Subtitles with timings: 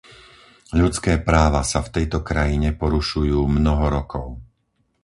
[0.81, 4.27] Ľudské práva sa v tejto krajine porušujú mnoho rokov.